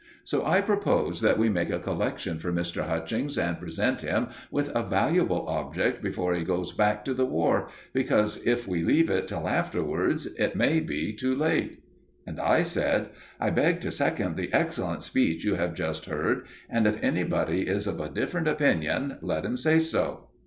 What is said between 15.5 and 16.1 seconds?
have just